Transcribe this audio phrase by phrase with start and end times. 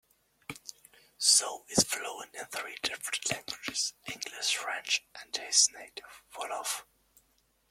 [1.19, 6.85] Sow is fluent in three different languages, English, French, and his native Wolof.